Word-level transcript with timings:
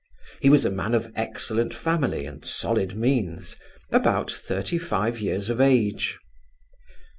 He 0.39 0.49
was 0.49 0.65
a 0.65 0.71
man 0.71 0.95
of 0.95 1.11
excellent 1.15 1.75
family 1.75 2.25
and 2.25 2.43
solid 2.43 2.95
means, 2.95 3.57
about 3.91 4.31
thirty 4.31 4.79
five 4.79 5.21
years 5.21 5.47
of 5.51 5.61
age. 5.61 6.17